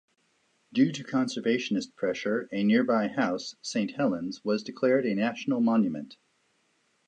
Due 0.73 0.91
to 0.93 1.03
conservationist 1.03 1.93
pressure, 1.95 2.49
a 2.51 2.63
nearby 2.63 3.07
house, 3.07 3.55
Saint 3.61 3.91
Helen's, 3.97 4.43
was 4.43 4.63
declared 4.63 5.05
a 5.05 5.13
national 5.13 5.61
monument. 5.61 6.17